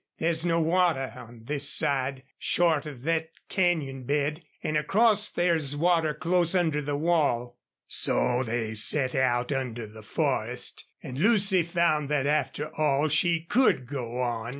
[0.17, 4.43] "There's no water on this side, short of thet canyon bed.
[4.63, 10.85] An' acrost there's water close under the wall." So they set out into the forest.
[11.03, 14.49] And Lucy found that after all she could go on.